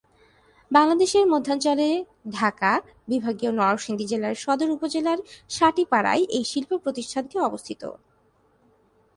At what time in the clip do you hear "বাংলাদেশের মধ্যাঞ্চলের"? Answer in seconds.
0.71-1.97